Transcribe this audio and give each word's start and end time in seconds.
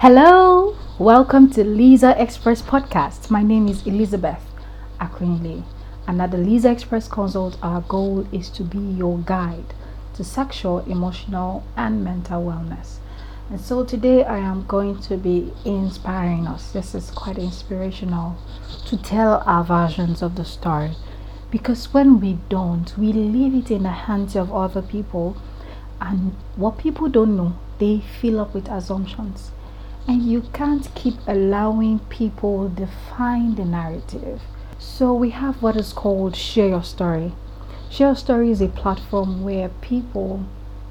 Hello, 0.00 0.76
welcome 0.96 1.50
to 1.50 1.64
Lisa 1.64 2.14
Express 2.22 2.62
Podcast. 2.62 3.30
My 3.32 3.42
name 3.42 3.66
is 3.66 3.84
Elizabeth 3.84 4.40
Akwinle, 5.00 5.64
and 6.06 6.22
at 6.22 6.30
the 6.30 6.38
Lisa 6.38 6.70
Express 6.70 7.08
Consult, 7.08 7.58
our 7.64 7.80
goal 7.80 8.24
is 8.30 8.48
to 8.50 8.62
be 8.62 8.78
your 8.78 9.18
guide 9.18 9.74
to 10.14 10.22
sexual, 10.22 10.78
emotional, 10.86 11.64
and 11.76 12.04
mental 12.04 12.44
wellness. 12.44 12.98
And 13.50 13.60
so 13.60 13.84
today 13.84 14.22
I 14.22 14.38
am 14.38 14.66
going 14.68 15.00
to 15.00 15.16
be 15.16 15.52
inspiring 15.64 16.46
us. 16.46 16.70
This 16.70 16.94
is 16.94 17.10
quite 17.10 17.36
inspirational 17.36 18.36
to 18.86 18.96
tell 18.96 19.42
our 19.46 19.64
versions 19.64 20.22
of 20.22 20.36
the 20.36 20.44
story 20.44 20.92
because 21.50 21.92
when 21.92 22.20
we 22.20 22.38
don't, 22.48 22.96
we 22.96 23.12
leave 23.12 23.52
it 23.52 23.72
in 23.72 23.82
the 23.82 24.06
hands 24.06 24.36
of 24.36 24.52
other 24.52 24.80
people, 24.80 25.36
and 26.00 26.36
what 26.54 26.78
people 26.78 27.08
don't 27.08 27.36
know, 27.36 27.58
they 27.80 28.00
fill 28.20 28.38
up 28.38 28.54
with 28.54 28.68
assumptions 28.68 29.50
and 30.08 30.22
you 30.22 30.40
can't 30.54 30.92
keep 30.94 31.16
allowing 31.26 31.98
people 32.08 32.66
to 32.66 32.86
define 32.86 33.54
the 33.56 33.64
narrative. 33.64 34.40
So 34.78 35.12
we 35.12 35.28
have 35.30 35.60
what 35.60 35.76
is 35.76 35.92
called 35.92 36.34
Share 36.34 36.68
Your 36.68 36.82
Story. 36.82 37.32
Share 37.90 38.08
Your 38.08 38.16
Story 38.16 38.50
is 38.50 38.62
a 38.62 38.68
platform 38.68 39.44
where 39.44 39.68
people 39.82 40.46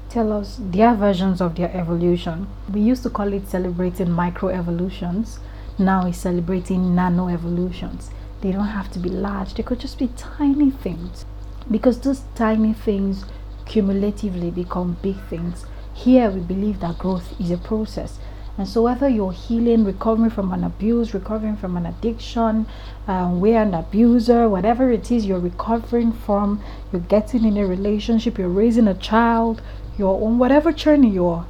tell 0.08 0.32
us 0.32 0.60
their 0.60 0.94
versions 0.94 1.40
of 1.40 1.56
their 1.56 1.76
evolution. 1.76 2.46
We 2.72 2.80
used 2.80 3.02
to 3.02 3.10
call 3.10 3.32
it 3.32 3.48
celebrating 3.48 4.12
micro 4.12 4.50
evolutions. 4.50 5.40
Now 5.78 6.06
it's 6.06 6.18
celebrating 6.18 6.94
nano 6.94 7.26
evolutions. 7.26 8.10
They 8.40 8.52
don't 8.52 8.68
have 8.68 8.92
to 8.92 9.00
be 9.00 9.08
large, 9.08 9.54
they 9.54 9.64
could 9.64 9.80
just 9.80 9.98
be 9.98 10.12
tiny 10.16 10.70
things. 10.70 11.24
Because 11.68 12.00
those 12.00 12.22
tiny 12.36 12.72
things 12.72 13.24
cumulatively 13.66 14.52
become 14.52 14.96
big 15.02 15.20
things. 15.28 15.66
Here 15.92 16.30
we 16.30 16.38
believe 16.38 16.78
that 16.80 16.98
growth 16.98 17.34
is 17.40 17.50
a 17.50 17.58
process 17.58 18.20
and 18.58 18.66
so, 18.66 18.82
whether 18.82 19.08
you're 19.08 19.30
healing, 19.30 19.84
recovering 19.84 20.30
from 20.30 20.52
an 20.52 20.64
abuse, 20.64 21.14
recovering 21.14 21.56
from 21.56 21.76
an 21.76 21.86
addiction, 21.86 22.66
um, 23.06 23.40
we're 23.40 23.62
an 23.62 23.72
abuser, 23.72 24.48
whatever 24.48 24.90
it 24.90 25.12
is 25.12 25.26
you're 25.26 25.38
recovering 25.38 26.12
from, 26.12 26.60
you're 26.90 27.00
getting 27.00 27.44
in 27.44 27.56
a 27.56 27.64
relationship, 27.64 28.36
you're 28.36 28.48
raising 28.48 28.88
a 28.88 28.94
child, 28.94 29.62
you're 29.96 30.20
on 30.24 30.38
whatever 30.38 30.72
journey 30.72 31.08
you're, 31.08 31.46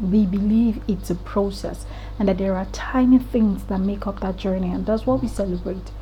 we 0.00 0.26
believe 0.26 0.82
it's 0.88 1.08
a 1.08 1.14
process 1.14 1.86
and 2.18 2.28
that 2.28 2.38
there 2.38 2.56
are 2.56 2.66
tiny 2.72 3.18
things 3.18 3.62
that 3.64 3.78
make 3.78 4.06
up 4.06 4.18
that 4.18 4.36
journey. 4.36 4.72
And 4.72 4.84
that's 4.86 5.06
what 5.06 5.22
we 5.22 5.28
celebrate 5.28 5.92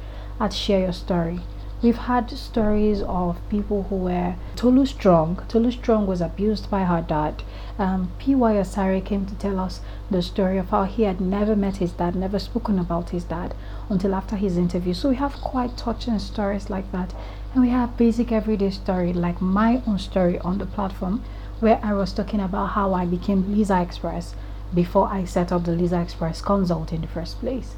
at 0.41 0.55
Share 0.55 0.81
Your 0.81 0.93
Story. 0.95 1.41
We've 1.83 1.99
had 1.99 2.31
stories 2.31 3.03
of 3.03 3.41
people 3.49 3.83
who 3.91 3.97
were 3.97 4.37
Tolu 4.55 4.87
Strong. 4.87 5.43
Tolu 5.49 5.73
Strong 5.73 6.07
was 6.07 6.21
abused 6.21 6.71
by 6.71 6.85
her 6.85 7.01
dad. 7.01 7.43
Um, 7.77 8.13
P.Y. 8.21 8.53
Asare 8.53 9.05
came 9.05 9.27
to 9.27 9.35
tell 9.35 9.59
us 9.59 9.81
the 10.09 10.23
story 10.23 10.59
of 10.59 10.69
how 10.69 10.85
he 10.85 11.03
had 11.03 11.21
never 11.21 11.57
met 11.57 11.79
his 11.79 11.91
dad, 11.91 12.15
never 12.15 12.39
spoken 12.39 12.79
about 12.79 13.11
his 13.11 13.25
dad 13.25 13.53
until 13.89 14.15
after 14.15 14.37
his 14.37 14.57
interview. 14.57 14.95
So 14.95 15.09
we 15.09 15.17
have 15.17 15.41
quite 15.41 15.77
touching 15.77 16.21
stories 16.21 16.71
like 16.71 16.93
that. 16.93 17.15
And 17.53 17.65
we 17.65 17.71
have 17.71 17.97
basic 17.97 18.31
everyday 18.31 18.71
story 18.71 19.13
like 19.13 19.41
my 19.43 19.83
own 19.85 19.99
story 19.99 20.39
on 20.39 20.59
the 20.59 20.67
platform 20.67 21.25
where 21.59 21.81
I 21.83 21.95
was 21.95 22.13
talking 22.13 22.39
about 22.39 22.71
how 22.79 22.95
I 22.95 23.07
became 23.07 23.53
Lisa 23.53 23.83
Express 23.83 24.37
before 24.73 25.09
I 25.09 25.25
set 25.25 25.51
up 25.51 25.65
the 25.65 25.73
Lisa 25.73 26.01
Express 26.01 26.43
consult 26.43 26.93
in 26.93 27.01
the 27.01 27.09
first 27.09 27.41
place. 27.41 27.75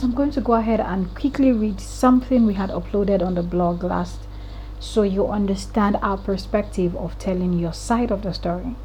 So 0.00 0.06
I'm 0.06 0.14
going 0.14 0.30
to 0.30 0.40
go 0.40 0.54
ahead 0.54 0.80
and 0.80 1.14
quickly 1.14 1.52
read 1.52 1.78
something 1.78 2.46
we 2.46 2.54
had 2.54 2.70
uploaded 2.70 3.20
on 3.20 3.34
the 3.34 3.42
blog 3.42 3.84
last 3.84 4.20
so 4.78 5.02
you 5.02 5.28
understand 5.28 5.98
our 6.00 6.16
perspective 6.16 6.96
of 6.96 7.18
telling 7.18 7.58
your 7.58 7.74
side 7.74 8.10
of 8.10 8.22
the 8.22 8.32
story. 8.32 8.76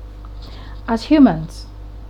As 0.90 1.04
humans, 1.06 1.68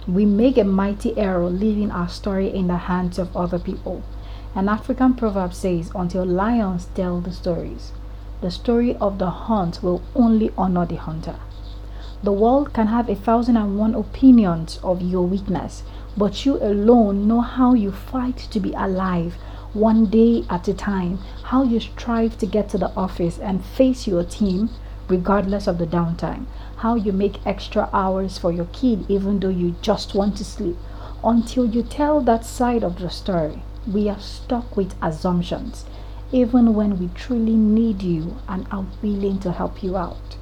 we 0.07 0.25
make 0.25 0.57
a 0.57 0.63
mighty 0.63 1.15
error 1.19 1.47
leaving 1.51 1.91
our 1.91 2.09
story 2.09 2.51
in 2.51 2.65
the 2.65 2.77
hands 2.89 3.19
of 3.19 3.37
other 3.37 3.59
people. 3.59 4.01
An 4.55 4.67
African 4.67 5.13
proverb 5.13 5.53
says, 5.53 5.91
Until 5.93 6.25
lions 6.25 6.87
tell 6.95 7.21
the 7.21 7.31
stories, 7.31 7.91
the 8.41 8.49
story 8.49 8.95
of 8.95 9.19
the 9.19 9.29
hunt 9.29 9.83
will 9.83 10.01
only 10.15 10.51
honor 10.57 10.88
the 10.88 10.95
hunter. 10.95 11.35
The 12.23 12.33
world 12.33 12.73
can 12.73 12.88
have 12.88 13.07
a 13.07 13.13
thousand 13.13 13.57
and 13.57 13.77
one 13.77 13.94
opinions 13.94 14.79
of 14.81 15.03
your 15.03 15.27
weakness, 15.27 15.83
but 16.17 16.45
you 16.45 16.57
alone 16.57 17.27
know 17.27 17.41
how 17.41 17.73
you 17.73 17.91
fight 17.91 18.37
to 18.37 18.59
be 18.59 18.71
alive 18.73 19.35
one 19.73 20.05
day 20.05 20.45
at 20.49 20.67
a 20.69 20.73
time, 20.73 21.17
how 21.43 21.61
you 21.61 21.79
strive 21.79 22.37
to 22.37 22.45
get 22.45 22.69
to 22.69 22.77
the 22.77 22.91
office 22.95 23.37
and 23.37 23.65
face 23.65 24.07
your 24.07 24.23
team 24.23 24.69
regardless 25.09 25.67
of 25.67 25.77
the 25.77 25.85
downtime, 25.85 26.45
how 26.77 26.95
you 26.95 27.11
make 27.11 27.45
extra 27.45 27.89
hours 27.91 28.37
for 28.37 28.51
your 28.51 28.67
kid 28.71 29.05
even 29.09 29.39
though 29.39 29.49
you 29.49 29.75
just 29.81 30.15
want 30.15 30.37
to 30.37 30.45
sleep. 30.45 30.77
Until 31.23 31.65
you 31.65 31.83
tell 31.83 32.21
that 32.21 32.45
side 32.45 32.83
of 32.83 32.99
the 32.99 33.09
story, 33.09 33.63
we 33.91 34.07
are 34.09 34.19
stuck 34.19 34.77
with 34.77 34.95
assumptions, 35.01 35.85
even 36.31 36.73
when 36.73 36.97
we 36.97 37.09
truly 37.13 37.55
need 37.55 38.01
you 38.01 38.37
and 38.47 38.65
are 38.71 38.85
willing 39.01 39.39
to 39.39 39.51
help 39.51 39.83
you 39.83 39.97
out. 39.97 40.37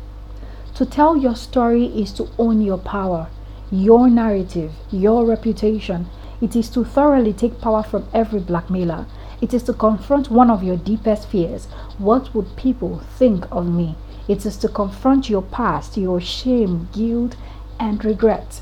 To 0.75 0.85
tell 0.85 1.17
your 1.17 1.35
story 1.35 1.85
is 1.85 2.13
to 2.13 2.29
own 2.37 2.61
your 2.61 2.77
power 2.77 3.29
your 3.73 4.07
narrative, 4.07 4.71
your 4.91 5.25
reputation. 5.25 6.05
It 6.39 6.55
is 6.55 6.69
to 6.69 6.83
thoroughly 6.83 7.33
take 7.33 7.59
power 7.59 7.81
from 7.81 8.07
every 8.13 8.39
blackmailer. 8.39 9.07
It 9.41 9.51
is 9.51 9.63
to 9.63 9.73
confront 9.73 10.29
one 10.29 10.51
of 10.51 10.61
your 10.61 10.77
deepest 10.77 11.27
fears. 11.27 11.65
What 11.97 12.35
would 12.35 12.55
people 12.55 13.01
think 13.17 13.47
of 13.51 13.67
me? 13.67 13.95
It 14.27 14.45
is 14.45 14.57
to 14.57 14.69
confront 14.69 15.27
your 15.27 15.41
past, 15.41 15.97
your 15.97 16.21
shame, 16.21 16.87
guilt, 16.93 17.35
and 17.79 18.05
regret. 18.05 18.61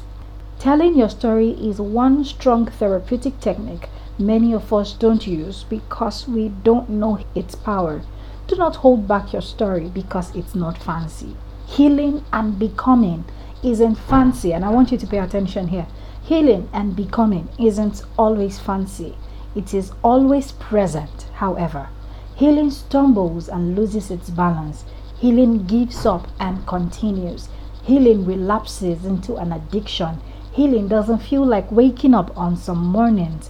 Telling 0.59 0.97
your 0.97 1.09
story 1.09 1.49
is 1.49 1.81
one 1.81 2.23
strong 2.23 2.67
therapeutic 2.67 3.41
technique 3.41 3.89
many 4.17 4.53
of 4.53 4.71
us 4.71 4.93
don't 4.93 5.27
use 5.27 5.65
because 5.65 6.25
we 6.25 6.47
don't 6.63 6.89
know 6.89 7.19
its 7.35 7.55
power. 7.55 8.01
Do 8.47 8.55
not 8.55 8.77
hold 8.77 9.09
back 9.09 9.33
your 9.33 9.41
story 9.41 9.89
because 9.89 10.33
it's 10.33 10.55
not 10.55 10.77
fancy. 10.77 11.35
Healing 11.67 12.23
and 12.31 12.57
becoming 12.57 13.25
isn't 13.63 13.95
fancy, 13.95 14.53
and 14.53 14.65
I 14.65 14.69
want 14.69 14.91
you 14.91 14.97
to 14.97 15.07
pay 15.07 15.19
attention 15.19 15.67
here. 15.67 15.87
Healing 16.23 16.69
and 16.73 16.95
becoming 16.95 17.49
isn't 17.59 18.03
always 18.17 18.59
fancy, 18.59 19.17
it 19.55 19.73
is 19.73 19.91
always 20.03 20.53
present, 20.53 21.27
however. 21.33 21.89
Healing 22.35 22.71
stumbles 22.71 23.49
and 23.49 23.75
loses 23.75 24.09
its 24.09 24.29
balance. 24.29 24.85
Healing 25.19 25.65
gives 25.65 26.05
up 26.05 26.27
and 26.39 26.65
continues. 26.65 27.49
Healing 27.83 28.25
relapses 28.25 29.05
into 29.05 29.35
an 29.35 29.51
addiction. 29.51 30.19
Healing 30.51 30.87
doesn't 30.87 31.19
feel 31.19 31.45
like 31.45 31.71
waking 31.71 32.13
up 32.13 32.35
on 32.37 32.55
some 32.55 32.85
mornings. 32.85 33.49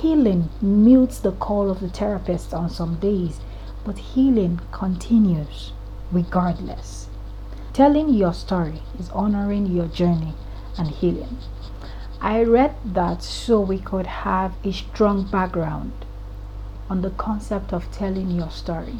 Healing 0.00 0.48
mutes 0.60 1.18
the 1.18 1.32
call 1.32 1.70
of 1.70 1.80
the 1.80 1.88
therapist 1.88 2.52
on 2.52 2.68
some 2.68 2.96
days, 2.96 3.40
but 3.84 3.98
healing 3.98 4.60
continues 4.72 5.72
regardless. 6.12 7.07
Telling 7.78 8.08
your 8.08 8.32
story 8.34 8.82
is 8.98 9.08
honoring 9.10 9.66
your 9.66 9.86
journey 9.86 10.34
and 10.76 10.88
healing. 10.88 11.38
I 12.20 12.42
read 12.42 12.74
that 12.84 13.22
so 13.22 13.60
we 13.60 13.78
could 13.78 14.08
have 14.26 14.54
a 14.64 14.72
strong 14.72 15.30
background 15.30 15.92
on 16.90 17.02
the 17.02 17.10
concept 17.10 17.72
of 17.72 17.88
telling 17.92 18.32
your 18.32 18.50
story. 18.50 18.96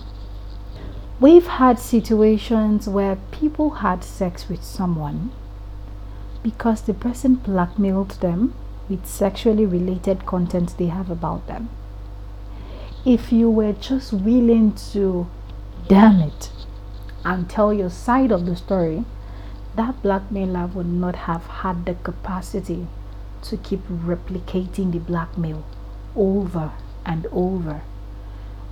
We've 1.18 1.48
had 1.48 1.80
situations 1.80 2.88
where 2.88 3.16
people 3.32 3.70
had 3.82 4.04
sex 4.04 4.48
with 4.48 4.62
someone 4.62 5.32
because 6.44 6.82
the 6.82 6.94
person 6.94 7.34
blackmailed 7.34 8.20
them 8.20 8.54
with 8.88 9.06
sexually 9.06 9.66
related 9.66 10.24
content 10.24 10.76
they 10.78 10.86
have 10.86 11.10
about 11.10 11.48
them. 11.48 11.68
If 13.04 13.32
you 13.32 13.50
were 13.50 13.72
just 13.72 14.12
willing 14.12 14.74
to, 14.92 15.26
damn 15.88 16.20
it, 16.20 16.52
and 17.24 17.48
tell 17.48 17.72
your 17.72 17.90
side 17.90 18.30
of 18.30 18.46
the 18.46 18.56
story, 18.56 19.04
that 19.76 20.02
blackmailer 20.02 20.66
would 20.66 20.86
not 20.86 21.14
have 21.16 21.44
had 21.46 21.84
the 21.84 21.94
capacity 21.94 22.86
to 23.42 23.56
keep 23.56 23.86
replicating 23.88 24.92
the 24.92 24.98
blackmail 24.98 25.64
over 26.16 26.72
and 27.04 27.26
over. 27.32 27.82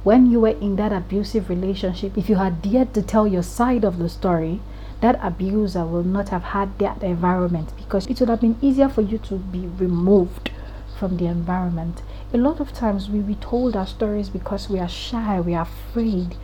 When 0.02 0.30
you 0.30 0.40
were 0.40 0.48
in 0.48 0.76
that 0.76 0.92
abusive 0.92 1.48
relationship, 1.48 2.16
if 2.16 2.28
you 2.28 2.36
had 2.36 2.62
dared 2.62 2.94
to 2.94 3.02
tell 3.02 3.26
your 3.26 3.42
side 3.42 3.84
of 3.84 3.98
the 3.98 4.08
story, 4.08 4.60
that 5.00 5.18
abuser 5.22 5.84
will 5.84 6.04
not 6.04 6.30
have 6.30 6.44
had 6.44 6.78
that 6.78 7.02
environment 7.02 7.72
because 7.76 8.06
it 8.06 8.18
would 8.20 8.28
have 8.28 8.40
been 8.40 8.56
easier 8.62 8.88
for 8.88 9.02
you 9.02 9.18
to 9.18 9.34
be 9.34 9.66
removed 9.66 10.50
from 10.98 11.16
the 11.16 11.26
environment. 11.26 12.02
A 12.32 12.38
lot 12.38 12.60
of 12.60 12.72
times 12.72 13.10
we 13.10 13.20
withhold 13.20 13.76
our 13.76 13.86
stories 13.86 14.28
because 14.28 14.70
we 14.70 14.78
are 14.78 14.88
shy, 14.88 15.40
we 15.40 15.54
are 15.54 15.62
afraid, 15.62 16.36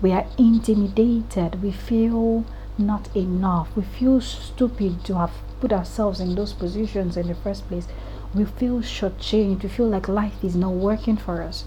we 0.00 0.12
are 0.12 0.26
intimidated, 0.38 1.62
we 1.62 1.72
feel 1.72 2.44
not 2.78 3.14
enough, 3.16 3.74
we 3.76 3.82
feel 3.82 4.20
stupid 4.20 5.04
to 5.04 5.16
have 5.16 5.32
put 5.60 5.72
ourselves 5.72 6.20
in 6.20 6.34
those 6.34 6.52
positions 6.52 7.16
in 7.16 7.26
the 7.26 7.34
first 7.34 7.66
place. 7.66 7.88
We 8.32 8.44
feel 8.44 8.80
shortchanged, 8.80 9.62
we 9.62 9.68
feel 9.68 9.88
like 9.88 10.06
life 10.06 10.44
is 10.44 10.54
not 10.54 10.72
working 10.72 11.16
for 11.16 11.42
us. 11.42 11.64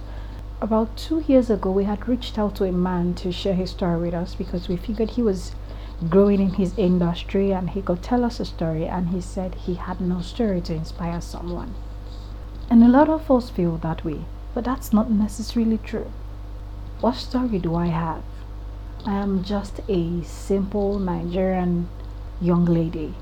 About 0.61 0.95
two 0.95 1.23
years 1.27 1.49
ago, 1.49 1.71
we 1.71 1.85
had 1.85 2.07
reached 2.07 2.37
out 2.37 2.55
to 2.55 2.65
a 2.65 2.71
man 2.71 3.15
to 3.15 3.31
share 3.31 3.55
his 3.55 3.71
story 3.71 3.99
with 3.99 4.13
us 4.13 4.35
because 4.35 4.69
we 4.69 4.77
figured 4.77 5.11
he 5.11 5.23
was 5.23 5.53
growing 6.09 6.39
in 6.39 6.53
his 6.53 6.77
industry 6.77 7.51
and 7.51 7.71
he 7.71 7.81
could 7.81 8.01
tell 8.01 8.23
us 8.23 8.39
a 8.39 8.45
story. 8.45 8.85
And 8.85 9.09
he 9.09 9.21
said 9.21 9.55
he 9.55 9.73
had 9.73 9.99
no 9.99 10.21
story 10.21 10.61
to 10.61 10.73
inspire 10.73 11.19
someone. 11.19 11.73
And 12.69 12.83
a 12.83 12.87
lot 12.87 13.09
of 13.09 13.29
us 13.29 13.49
feel 13.49 13.77
that 13.77 14.05
way, 14.05 14.21
but 14.53 14.63
that's 14.63 14.93
not 14.93 15.09
necessarily 15.09 15.79
true. 15.79 16.11
What 17.01 17.15
story 17.15 17.57
do 17.57 17.73
I 17.73 17.87
have? 17.87 18.21
I 19.07 19.13
am 19.15 19.43
just 19.43 19.81
a 19.89 20.21
simple 20.21 20.99
Nigerian 20.99 21.89
young 22.39 22.65
lady. 22.65 23.15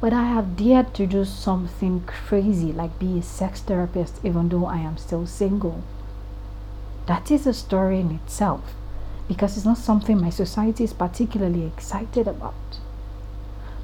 But 0.00 0.14
I 0.14 0.22
have 0.22 0.56
dared 0.56 0.94
to 0.94 1.06
do 1.06 1.26
something 1.26 2.00
crazy 2.06 2.72
like 2.72 2.98
be 2.98 3.18
a 3.18 3.22
sex 3.22 3.60
therapist 3.60 4.18
even 4.24 4.48
though 4.48 4.64
I 4.64 4.78
am 4.78 4.96
still 4.96 5.26
single. 5.26 5.84
That 7.04 7.30
is 7.30 7.46
a 7.46 7.52
story 7.52 8.00
in 8.00 8.12
itself 8.12 8.74
because 9.28 9.58
it's 9.58 9.66
not 9.66 9.76
something 9.76 10.18
my 10.18 10.30
society 10.30 10.84
is 10.84 10.94
particularly 10.94 11.66
excited 11.66 12.26
about. 12.26 12.78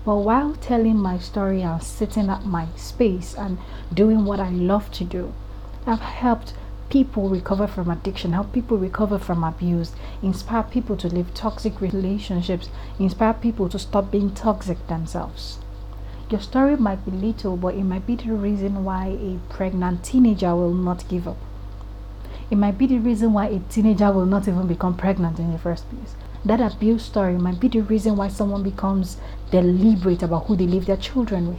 But 0.06 0.16
while 0.16 0.54
telling 0.54 0.96
my 0.96 1.18
story 1.18 1.60
and 1.60 1.82
sitting 1.82 2.30
at 2.30 2.46
my 2.46 2.68
space 2.76 3.34
and 3.34 3.58
doing 3.92 4.24
what 4.24 4.40
I 4.40 4.48
love 4.48 4.90
to 4.92 5.04
do, 5.04 5.34
I've 5.86 6.00
helped 6.00 6.54
people 6.88 7.28
recover 7.28 7.66
from 7.66 7.90
addiction, 7.90 8.32
help 8.32 8.52
people 8.52 8.78
recover 8.78 9.18
from 9.18 9.44
abuse, 9.44 9.92
inspire 10.22 10.62
people 10.62 10.96
to 10.96 11.08
live 11.08 11.34
toxic 11.34 11.80
relationships, 11.80 12.68
inspire 12.98 13.34
people 13.34 13.68
to 13.68 13.78
stop 13.78 14.10
being 14.10 14.34
toxic 14.34 14.86
themselves. 14.86 15.58
Your 16.30 16.40
story 16.40 16.76
might 16.76 17.04
be 17.04 17.10
little, 17.10 17.56
but 17.56 17.74
it 17.74 17.84
might 17.84 18.06
be 18.06 18.16
the 18.16 18.32
reason 18.32 18.84
why 18.84 19.06
a 19.06 19.38
pregnant 19.52 20.04
teenager 20.04 20.54
will 20.54 20.74
not 20.74 21.08
give 21.08 21.28
up. 21.28 21.36
It 22.50 22.56
might 22.56 22.78
be 22.78 22.86
the 22.86 22.98
reason 22.98 23.32
why 23.32 23.46
a 23.46 23.58
teenager 23.58 24.10
will 24.12 24.26
not 24.26 24.46
even 24.46 24.66
become 24.66 24.96
pregnant 24.96 25.38
in 25.38 25.52
the 25.52 25.58
first 25.58 25.88
place. 25.90 26.14
That 26.44 26.60
abuse 26.60 27.04
story 27.04 27.38
might 27.38 27.58
be 27.58 27.68
the 27.68 27.80
reason 27.80 28.16
why 28.16 28.28
someone 28.28 28.62
becomes 28.62 29.16
deliberate 29.50 30.22
about 30.22 30.46
who 30.46 30.56
they 30.56 30.66
leave 30.66 30.86
their 30.86 30.96
children 30.96 31.48
with. 31.48 31.58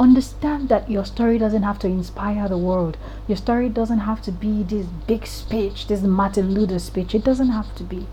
Understand 0.00 0.70
that 0.70 0.90
your 0.90 1.04
story 1.04 1.36
doesn't 1.36 1.62
have 1.62 1.78
to 1.80 1.86
inspire 1.86 2.48
the 2.48 2.56
world. 2.56 2.96
Your 3.28 3.36
story 3.36 3.68
doesn't 3.68 3.98
have 3.98 4.22
to 4.22 4.32
be 4.32 4.62
this 4.62 4.86
big 5.06 5.26
speech, 5.26 5.88
this 5.88 6.00
Martin 6.00 6.54
Luther 6.54 6.78
speech. 6.78 7.14
It 7.14 7.22
doesn't 7.22 7.50
have 7.50 7.74
to 7.74 7.84
be. 7.84 8.06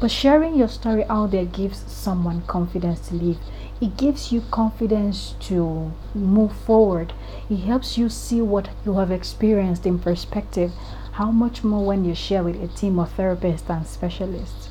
But 0.00 0.10
sharing 0.10 0.54
your 0.54 0.68
story 0.68 1.04
out 1.04 1.32
there 1.32 1.44
gives 1.44 1.84
someone 1.92 2.40
confidence 2.46 3.08
to 3.08 3.14
live. 3.14 3.36
It 3.82 3.98
gives 3.98 4.32
you 4.32 4.40
confidence 4.50 5.34
to 5.40 5.92
move 6.14 6.56
forward. 6.56 7.12
It 7.50 7.58
helps 7.58 7.98
you 7.98 8.08
see 8.08 8.40
what 8.40 8.70
you 8.86 8.94
have 8.94 9.10
experienced 9.10 9.84
in 9.84 9.98
perspective 9.98 10.72
how 11.12 11.30
much 11.30 11.62
more 11.62 11.84
when 11.84 12.06
you 12.06 12.14
share 12.14 12.42
with 12.42 12.62
a 12.62 12.68
team 12.68 12.98
of 12.98 13.14
therapists 13.14 13.68
and 13.68 13.86
specialists. 13.86 14.70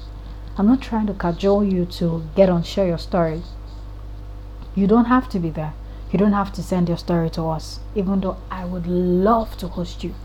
I'm 0.57 0.65
not 0.65 0.81
trying 0.81 1.05
to 1.05 1.13
cajole 1.13 1.63
you 1.63 1.85
to 1.85 2.23
get 2.35 2.50
on 2.50 2.63
share 2.63 2.88
your 2.88 2.97
story. 2.97 3.44
You 4.73 4.88
don't 4.88 5.05
have 5.05 5.29
to 5.29 5.39
be 5.39 5.51
there. 5.51 5.73
You 6.11 6.17
don't 6.17 6.33
have 6.33 6.51
to 6.53 6.63
send 6.63 6.88
your 6.88 6.97
story 6.97 7.29
to 7.31 7.44
us, 7.44 7.79
even 7.94 8.21
though 8.21 8.38
I 8.50 8.65
would 8.65 8.88
love 8.88 9.57
to 9.57 9.67
host 9.67 10.03
you. 10.03 10.15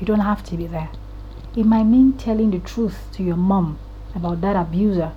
You 0.00 0.06
don't 0.06 0.20
have 0.20 0.42
to 0.44 0.56
be 0.56 0.66
there. 0.66 0.90
It 1.56 1.66
might 1.66 1.84
mean 1.84 2.14
telling 2.14 2.50
the 2.50 2.58
truth 2.58 2.98
to 3.12 3.22
your 3.22 3.36
mom 3.36 3.78
about 4.14 4.40
that 4.40 4.56
abuser. 4.56 5.12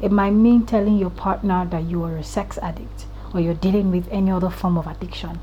It 0.00 0.12
might 0.12 0.30
mean 0.30 0.64
telling 0.64 0.96
your 0.96 1.10
partner 1.10 1.66
that 1.70 1.84
you 1.84 2.04
are 2.04 2.16
a 2.16 2.22
sex 2.22 2.58
addict 2.58 3.06
or 3.34 3.40
you're 3.40 3.54
dealing 3.54 3.90
with 3.90 4.06
any 4.12 4.30
other 4.30 4.50
form 4.50 4.78
of 4.78 4.86
addiction. 4.86 5.40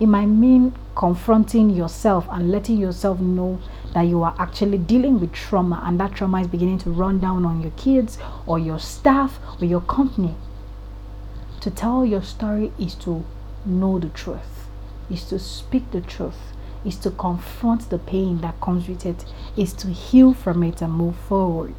It 0.00 0.06
might 0.06 0.26
mean 0.26 0.74
confronting 0.94 1.70
yourself 1.70 2.26
and 2.30 2.50
letting 2.50 2.78
yourself 2.78 3.20
know 3.20 3.58
that 3.94 4.02
you 4.02 4.22
are 4.22 4.34
actually 4.38 4.78
dealing 4.78 5.20
with 5.20 5.32
trauma 5.32 5.82
and 5.84 5.98
that 6.00 6.14
trauma 6.14 6.40
is 6.40 6.46
beginning 6.46 6.78
to 6.78 6.90
run 6.90 7.18
down 7.18 7.44
on 7.44 7.60
your 7.60 7.72
kids 7.72 8.16
or 8.46 8.58
your 8.58 8.78
staff 8.78 9.38
or 9.60 9.64
your 9.64 9.80
company. 9.80 10.34
To 11.68 11.74
tell 11.74 12.02
your 12.02 12.22
story 12.22 12.72
is 12.78 12.94
to 13.04 13.26
know 13.66 13.98
the 13.98 14.08
truth, 14.08 14.70
is 15.10 15.24
to 15.24 15.38
speak 15.38 15.90
the 15.90 16.00
truth, 16.00 16.54
is 16.82 16.96
to 17.00 17.10
confront 17.10 17.90
the 17.90 17.98
pain 17.98 18.40
that 18.40 18.58
comes 18.58 18.88
with 18.88 19.04
it, 19.04 19.26
is 19.54 19.74
to 19.74 19.88
heal 19.88 20.32
from 20.32 20.62
it 20.62 20.80
and 20.80 20.94
move 20.94 21.16
forward 21.16 21.74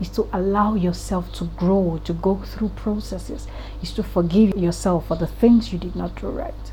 is 0.00 0.08
to 0.08 0.26
allow 0.32 0.72
yourself 0.72 1.30
to 1.34 1.44
grow, 1.44 2.00
to 2.04 2.14
go 2.14 2.36
through 2.36 2.70
processes, 2.70 3.46
is 3.82 3.92
to 3.92 4.02
forgive 4.02 4.56
yourself 4.56 5.08
for 5.08 5.16
the 5.16 5.26
things 5.26 5.70
you 5.70 5.78
did 5.78 5.94
not 5.94 6.18
do 6.18 6.28
right. 6.28 6.72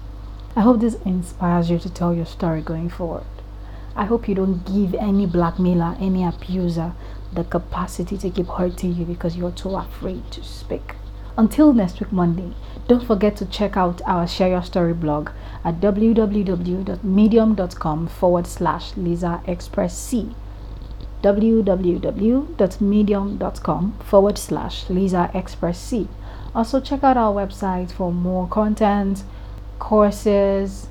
I 0.56 0.62
hope 0.62 0.80
this 0.80 0.96
inspires 1.04 1.70
you 1.70 1.80
to 1.80 1.90
tell 1.90 2.14
your 2.14 2.26
story 2.26 2.62
going 2.62 2.88
forward. 2.88 3.26
I 3.94 4.06
hope 4.06 4.30
you 4.30 4.36
don't 4.36 4.66
give 4.66 4.96
any 4.96 5.26
blackmailer, 5.26 5.98
any 6.00 6.24
abuser 6.24 6.94
the 7.34 7.44
capacity 7.44 8.18
to 8.18 8.30
keep 8.30 8.48
hurting 8.48 8.96
you 8.96 9.04
because 9.04 9.36
you're 9.36 9.52
too 9.52 9.76
afraid 9.76 10.32
to 10.32 10.42
speak. 10.46 10.96
Until 11.38 11.72
next 11.72 12.00
week, 12.00 12.12
Monday, 12.12 12.54
don't 12.88 13.06
forget 13.06 13.36
to 13.38 13.46
check 13.46 13.78
out 13.78 14.02
our 14.08 14.28
Share 14.28 14.50
Your 14.50 14.64
Story 14.64 14.94
blog 14.94 15.30
at 15.64 15.80
www.medium.com 15.80 18.08
forward 18.08 18.48
slash 18.48 18.98
Lisa 18.98 19.44
Express 19.46 19.96
C. 19.96 20.36
www.medium.com 21.22 23.92
forward 24.00 24.38
slash 24.40 24.90
Lisa 24.90 25.30
Express 25.36 25.80
C. 25.80 26.08
Also, 26.56 26.80
check 26.80 27.04
out 27.04 27.18
our 27.18 27.34
website 27.34 27.92
for 27.92 28.12
more 28.12 28.48
content 28.48 29.24
courses. 29.78 30.88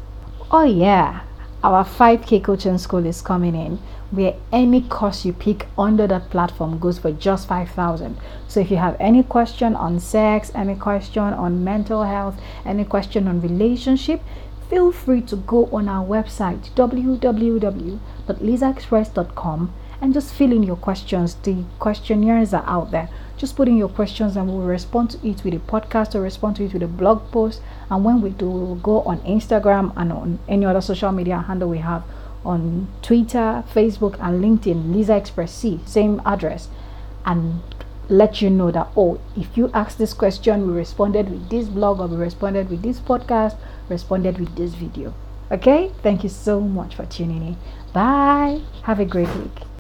Oh, 0.53 0.63
yeah, 0.63 1.23
our 1.67 1.85
5K 1.85 2.43
coaching 2.45 2.79
school 2.79 3.05
is 3.05 3.21
coming 3.21 3.57
in 3.57 3.79
where 4.13 4.37
any 4.53 4.83
course 4.83 5.25
you 5.25 5.33
pick 5.33 5.67
under 5.77 6.07
that 6.07 6.31
platform 6.31 6.79
goes 6.79 7.01
for 7.01 7.11
just 7.11 7.49
5000 7.49 8.17
so 8.47 8.61
if 8.61 8.71
you 8.71 8.77
have 8.77 8.97
any 9.01 9.25
question 9.25 9.75
on 9.75 9.99
sex 9.99 10.53
any 10.55 10.77
question 10.77 11.25
on 11.25 11.65
mental 11.65 12.05
health 12.05 12.41
any 12.65 12.85
question 12.85 13.27
on 13.27 13.41
relationship 13.41 14.23
feel 14.71 14.93
free 14.93 15.21
to 15.21 15.35
go 15.35 15.67
on 15.73 15.89
our 15.89 16.07
website 16.07 16.71
www.lisaexpress.com 16.77 19.75
and 20.01 20.15
just 20.15 20.35
fill 20.35 20.53
in 20.53 20.63
your 20.63 20.77
questions. 20.77 21.35
The 21.37 21.65
questionnaires 21.79 22.53
are 22.53 22.65
out 22.67 22.91
there 22.91 23.09
just 23.37 23.57
put 23.57 23.69
in 23.69 23.77
your 23.77 23.89
questions 23.89 24.37
and 24.37 24.49
we'll 24.49 24.67
respond 24.67 25.11
to 25.11 25.29
it 25.29 25.45
with 25.45 25.55
a 25.55 25.59
podcast 25.59 26.15
or 26.15 26.23
respond 26.23 26.57
to 26.57 26.65
it 26.65 26.73
with 26.73 26.83
a 26.83 26.89
blog 26.89 27.31
post. 27.31 27.61
And 27.91 28.05
when 28.05 28.21
we 28.21 28.31
do, 28.31 28.49
we'll 28.49 28.77
go 28.77 29.03
on 29.03 29.21
Instagram 29.21 29.93
and 29.97 30.13
on 30.13 30.39
any 30.49 30.65
other 30.65 30.81
social 30.81 31.13
media 31.13 31.39
handle 31.39 31.69
we 31.69 31.79
have 31.79 32.03
on 32.45 32.89
Twitter, 33.03 33.65
Facebook, 33.75 34.17
and 34.21 34.43
LinkedIn, 34.43 34.95
Lisa 34.95 35.17
Express 35.17 35.53
C, 35.53 35.81
same 35.85 36.23
address, 36.25 36.69
and 37.25 37.61
let 38.09 38.41
you 38.41 38.49
know 38.49 38.71
that 38.71 38.89
oh, 38.97 39.21
if 39.37 39.57
you 39.57 39.71
ask 39.75 39.99
this 39.99 40.15
question, 40.15 40.67
we 40.67 40.73
responded 40.73 41.29
with 41.29 41.51
this 41.51 41.69
blog 41.69 42.01
or 42.01 42.07
we 42.07 42.17
responded 42.17 42.71
with 42.71 42.83
this 42.83 43.01
podcast, 43.01 43.57
responded 43.89 44.39
with 44.39 44.55
this 44.57 44.75
video. 44.75 45.13
Okay, 45.51 45.93
thank 46.03 46.23
you 46.23 46.29
so 46.29 46.61
much 46.61 46.95
for 46.95 47.05
tuning 47.07 47.47
in. 47.47 47.57
Bye. 47.93 48.61
Have 48.83 49.01
a 49.01 49.05
great 49.05 49.33
week. 49.37 49.67